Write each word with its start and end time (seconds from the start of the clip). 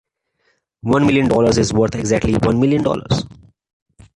One 0.81 1.05
million 1.05 1.27
dollars 1.27 1.59
is 1.59 1.75
worth 1.75 1.93
exactly 1.93 2.33
one 2.33 2.59
million 2.59 2.81
dollars. 2.81 3.23